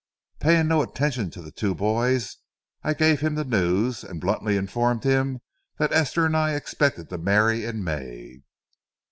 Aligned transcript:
Paying 0.39 0.67
no 0.67 0.81
attention 0.81 1.29
to 1.29 1.43
the 1.43 1.51
two 1.51 1.75
boys, 1.75 2.37
I 2.81 2.95
gave 2.95 3.19
him 3.21 3.35
the 3.35 3.45
news, 3.45 4.03
and 4.03 4.19
bluntly 4.19 4.57
informed 4.57 5.03
him 5.03 5.41
that 5.77 5.91
Esther 5.93 6.25
and 6.25 6.35
I 6.35 6.55
expected 6.55 7.09
to 7.09 7.19
marry 7.19 7.65
in 7.65 7.83
May. 7.83 8.41